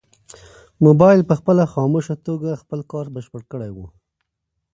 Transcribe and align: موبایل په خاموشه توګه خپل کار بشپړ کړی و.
موبایل 0.85 1.21
په 1.29 1.35
خاموشه 1.73 2.15
توګه 2.27 2.59
خپل 2.61 2.79
کار 2.91 3.05
بشپړ 3.15 3.41
کړی 3.51 3.69
و. 3.73 3.77